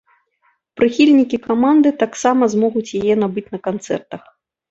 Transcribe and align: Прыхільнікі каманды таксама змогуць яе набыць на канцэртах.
Прыхільнікі 0.79 1.37
каманды 1.47 1.89
таксама 2.03 2.43
змогуць 2.53 2.95
яе 3.01 3.13
набыць 3.25 3.47
на 3.57 3.59
канцэртах. 3.67 4.21